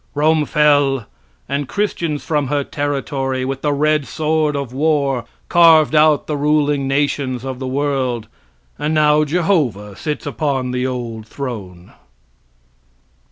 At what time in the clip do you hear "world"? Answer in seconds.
7.67-8.27